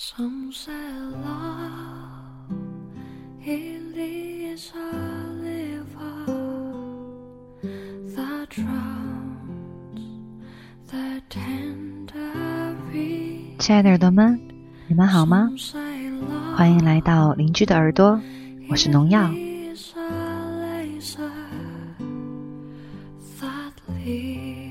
[0.00, 0.70] Some say
[1.24, 2.54] love
[3.44, 4.94] it is a
[5.42, 6.24] river
[8.14, 9.98] that drowns
[10.88, 13.58] the tender reed.
[13.58, 14.40] 亲爱的耳朵们，
[14.86, 15.50] 你们好吗？
[16.56, 18.20] 欢迎来到邻居的耳朵，
[18.70, 19.28] 我是农药。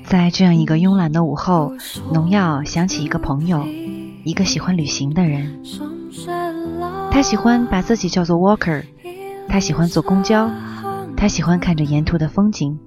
[0.06, 1.74] 在这样一个慵懒的午后，
[2.14, 3.68] 农药想起一个朋友，
[4.28, 5.62] 一个喜欢旅行的人。
[7.10, 8.84] 他喜欢把自己叫做 walker，
[9.48, 10.50] 他喜欢坐公交，
[11.16, 12.78] 他喜欢看着沿途的风景。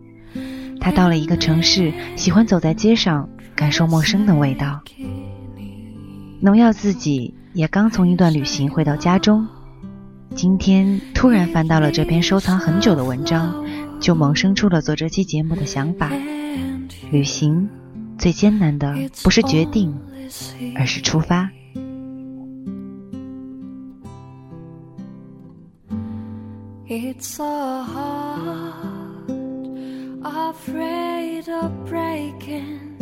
[0.80, 4.82] 他到了一个城市，喜欢走在街上，感受陌生的味道。
[6.42, 9.48] 农药自己也刚从一段旅行回到家中，
[10.36, 13.66] 今天突然翻到了这篇收藏很久的文章，
[14.00, 16.12] 就萌生出了做这期节目的想法。
[17.10, 17.68] 旅行
[18.22, 18.94] 最艰难的
[19.24, 20.00] 不是决定，
[20.76, 21.50] 而是出发。
[26.88, 29.26] It's a heart
[30.22, 33.00] afraid of breaking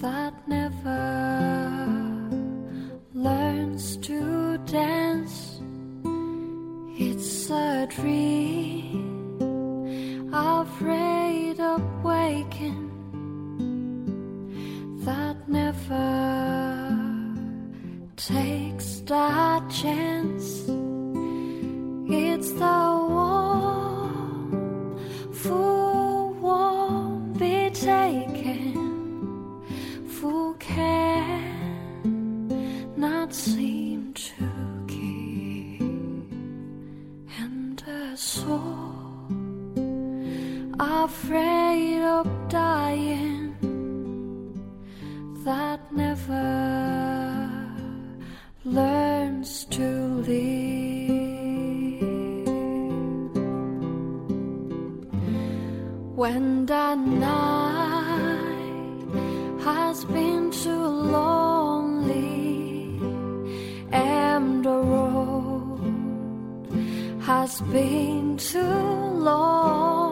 [0.00, 0.67] that never
[18.28, 20.68] takes that chance.
[22.10, 24.52] It's the one
[25.32, 28.74] who won't be taken,
[30.20, 31.32] who can
[32.96, 34.44] not seem to
[34.86, 35.80] keep,
[37.40, 38.92] and a soul
[40.78, 43.54] afraid of dying
[45.44, 47.07] that never
[48.72, 49.82] learns to
[50.28, 50.48] live.
[56.14, 58.58] When the night
[59.64, 60.86] has been too
[61.16, 62.28] lonely
[63.92, 65.80] and the road
[67.22, 68.58] has been too
[69.30, 70.07] long,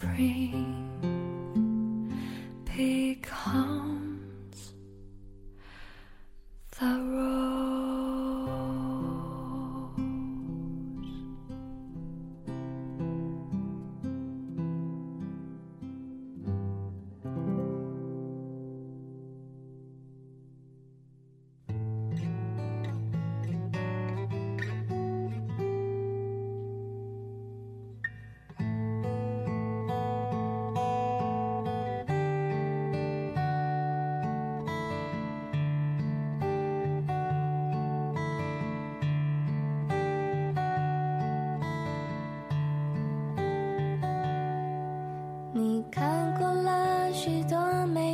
[0.00, 0.29] spring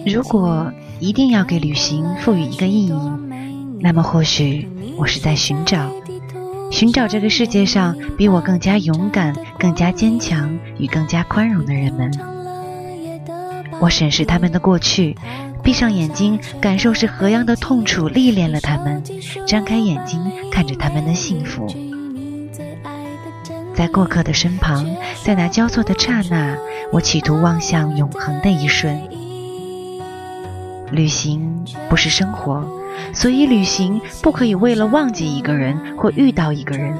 [0.06, 2.92] 如果一定要给旅行赋予一个意义，
[3.80, 5.90] 那么或许我是在寻找，
[6.70, 12.08] 寻找这个世界上比我更加勇敢、更加坚强与更加宽容的人们。
[13.80, 15.16] 我审视他们的过去，
[15.60, 19.02] 闭上眼睛，感受是何样的痛楚历练了他们；
[19.44, 20.20] 张开眼睛，
[20.52, 21.66] 看着他们的幸福。
[23.74, 24.86] 在过客的身旁，
[25.24, 26.56] 在那交错的刹那，
[26.92, 28.96] 我企图望向永恒的一瞬。
[30.90, 32.64] 旅行不是生活，
[33.12, 36.96] 所以旅行不可以为了忘记一个人或遇到一个人。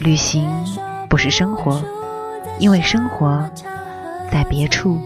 [0.00, 0.46] 旅行
[1.08, 1.82] 不是生活，
[2.58, 3.48] 因为生活
[4.30, 5.00] 在别处。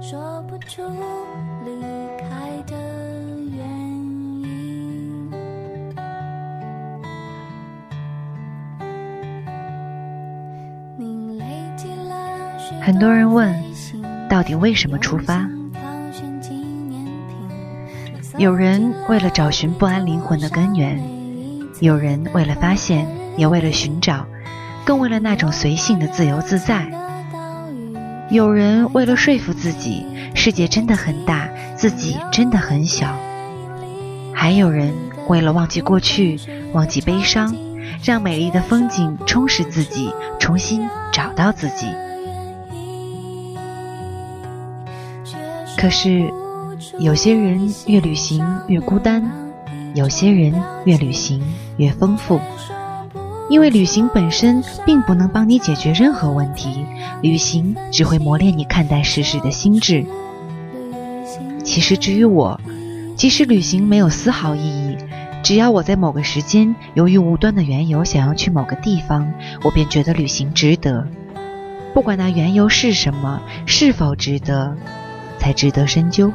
[0.00, 0.82] 说不出
[1.64, 1.80] 离
[2.18, 2.26] 开
[2.66, 2.76] 的
[3.56, 3.64] 原
[4.42, 5.30] 因。
[10.96, 11.44] 你累
[11.76, 13.54] 积了许多很多人问
[14.30, 15.44] 到底为什么出发？
[18.38, 21.02] 有人为了找寻不安灵魂的根源，
[21.80, 24.24] 有人为了发现，也为了寻找，
[24.84, 26.86] 更为了那种随性的自由自在。
[28.30, 33.08] 有人为了说服自己，世界真的很大，自己真的很小。
[34.32, 34.94] 还有人
[35.26, 36.38] 为了忘记过去，
[36.72, 37.52] 忘记悲伤，
[38.04, 41.88] 让美丽的风景充实自己，重新找到自己。
[45.80, 46.30] 可是，
[46.98, 49.24] 有些人越旅行越孤单，
[49.94, 50.52] 有些人
[50.84, 51.42] 越旅行
[51.78, 52.38] 越丰富。
[53.48, 56.84] 因为旅行本身并不能帮你解决任何问题，
[57.22, 60.04] 旅行只会磨练你看待世事的心智。
[61.64, 62.60] 其实，至于我，
[63.16, 64.98] 即使旅行没有丝毫意义，
[65.42, 69.32] 只要我在某个时间由于无端的缘由想要去某个地方，
[69.62, 71.08] 我便觉得旅行值得。
[71.94, 74.76] 不管那缘由是什么，是否值得。
[75.40, 76.30] 才值得深究。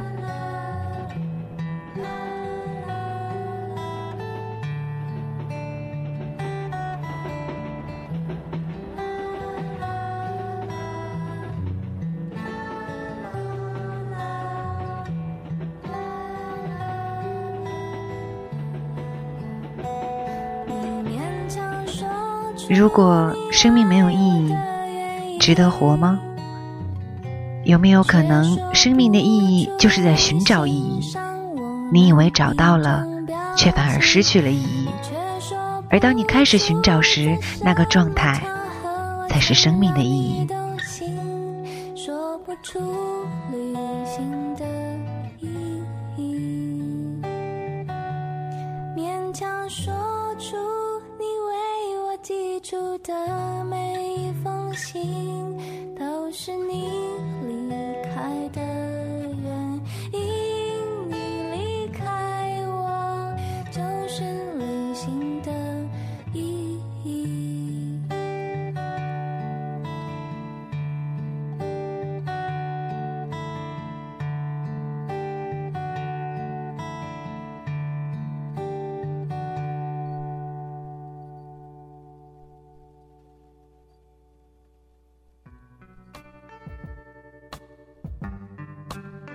[22.68, 26.20] 如果生命没有意义，值得活吗？
[27.66, 31.00] 有没有可能，生命的意义就是在寻找意义？
[31.92, 33.04] 你以为找到了，
[33.56, 34.88] 却反而失去了意义。
[35.90, 38.40] 而当你开始寻找时，那个状态
[39.28, 40.46] 才是生命的意义。
[48.96, 49.92] 勉强说
[50.38, 50.56] 出
[51.18, 53.12] 你为我寄出的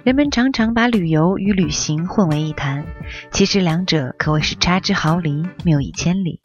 [0.03, 2.83] 人们常常把旅游与旅行混为一谈，
[3.31, 6.39] 其实两者可谓是差之毫厘，谬以千里。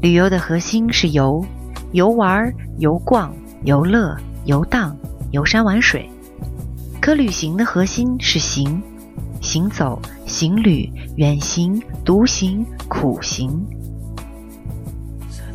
[0.00, 1.44] 旅游的核心是游，
[1.92, 3.30] 游玩、游逛、
[3.64, 4.16] 游乐、
[4.46, 4.96] 游荡、
[5.32, 6.08] 游山玩水；
[6.98, 8.82] 可旅行的核心是行，
[9.42, 13.62] 行走、行旅、远行、独行、苦行。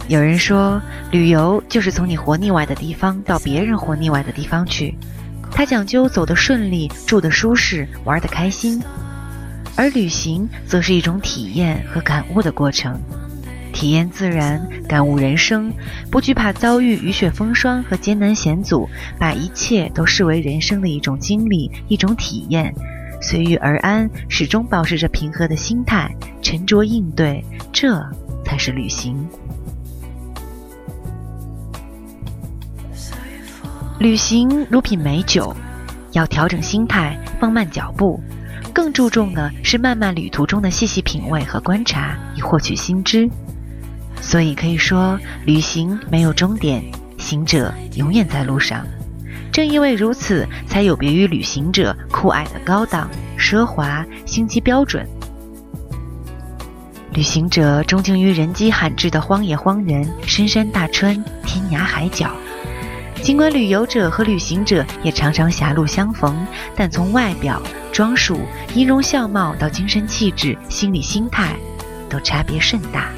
[0.08, 0.80] 有人说，
[1.12, 4.96] 旅游就是从你活腻歪的地方到别人活腻歪的地方去。
[5.54, 8.82] 它讲究走得顺利、住得舒适、玩得开心，
[9.76, 13.00] 而旅行则是一种体验和感悟的过程，
[13.72, 15.72] 体验自然，感悟人生，
[16.10, 18.90] 不惧怕遭遇雨雪风霜和艰难险阻，
[19.20, 22.74] 把一切都视为人生的一种经历、一种体验，
[23.22, 26.10] 随遇而安，始终保持着平和的心态，
[26.42, 28.02] 沉着应对，这
[28.44, 29.28] 才是旅行。
[34.02, 35.56] 旅行如品美酒，
[36.14, 38.20] 要调整心态，放慢脚步，
[38.74, 43.30] 更注重的是漫漫旅途中的细细品味和观察，以获取新知。
[44.20, 46.84] 所以可以说，旅行没有终点，
[47.20, 48.84] 行者永远在路上。
[49.52, 55.08] 正因为如此，才有别于旅行者酷爱的高档、奢华、星级标准。
[57.14, 61.14] 旅行者钟情于人迹罕至的荒野荒原、深山大川、
[61.46, 62.32] 天涯海角。
[63.24, 67.62] 尽管旅游者和旅行者也常常狭路相逢，但从外表
[67.94, 68.42] 装束、
[68.74, 71.56] 音容笑貌到精神气质、心理心态，
[72.10, 73.10] 都差别甚大。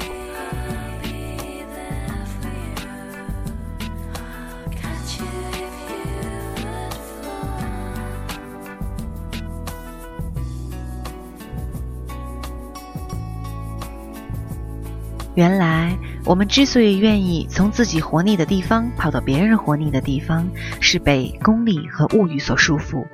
[15.34, 15.98] 原来。
[16.26, 20.48] 我们之所以愿意从自己活腻的地方跑到别人活腻的地方，
[20.80, 23.06] 是被功利和物欲所束缚。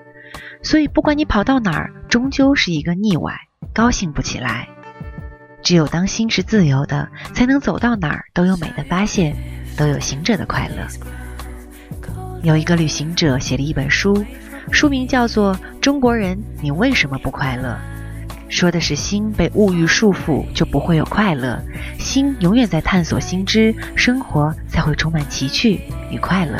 [0.62, 3.34] 所以，不管你跑到哪儿，终究是一个腻歪，
[3.74, 4.68] 高兴不起来。
[5.62, 9.34] 只有当心是自由的，才能走到哪儿都有美的发现，
[9.76, 10.86] 都有行者的快乐。
[12.42, 14.24] 有一个旅行者写了一本书，
[14.70, 17.68] 书名叫做《中国人，你为什么不快乐》。
[18.50, 21.58] 说的是心被物欲束缚就不会有快乐。
[21.98, 25.80] 心永远在探索心知生活才会充满奇趣
[26.10, 26.58] 与快乐。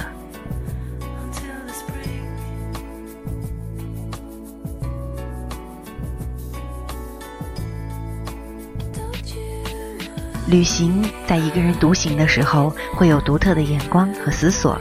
[10.47, 14.81] 旅行在一个人独行的时候会有独特的眼光和思索。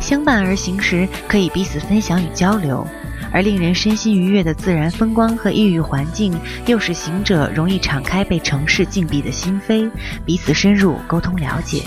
[0.00, 2.86] 相伴而行时可以彼此分享与交流。
[3.32, 9.90] 而令人身心愉悦的自然风光和异域环境，又使行者容易敞开被城市禁闭的心扉，
[10.24, 11.82] 彼此深入沟通了解。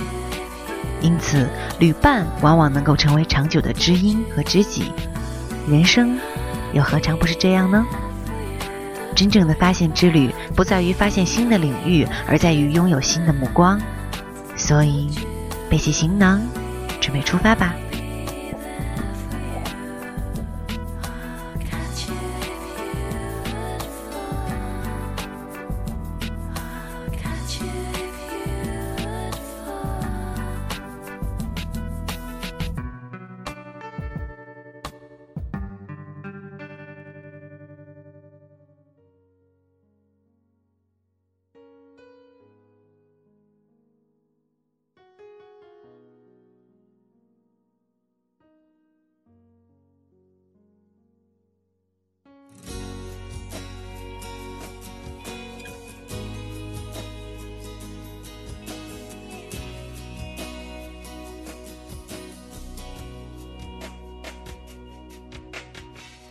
[1.01, 4.91] 因此，旅伴往往能够成为长久的知音和知己。
[5.67, 6.17] 人生，
[6.73, 7.85] 又何尝不是这样呢？
[9.15, 13.79] 真正的发现之旅，不在于发现新的领域，而在于拥有新的目光。
[14.55, 15.09] 所以，
[15.69, 16.39] 背起行囊，
[16.99, 17.73] 准备出发吧。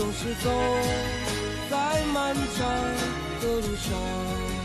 [0.00, 0.50] 总是走
[1.68, 1.76] 在
[2.14, 2.66] 漫长
[3.42, 4.59] 的路上。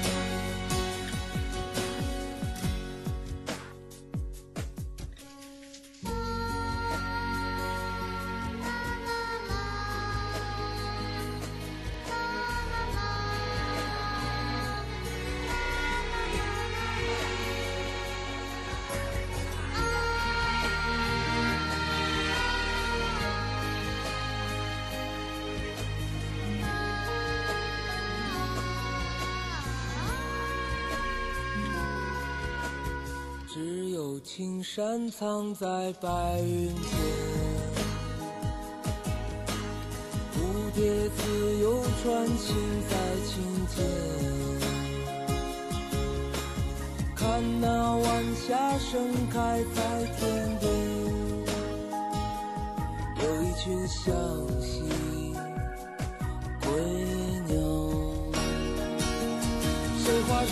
[34.36, 36.76] 青山藏在白云间，
[40.34, 40.36] 蝴
[40.76, 42.54] 蝶自由穿行
[42.90, 43.32] 在清
[43.70, 43.82] 涧，
[47.16, 50.70] 看那晚霞盛开在天边，
[53.24, 54.12] 有一群向
[54.60, 54.84] 西
[56.60, 56.68] 归
[57.48, 57.56] 鸟，
[59.98, 60.52] 谁画出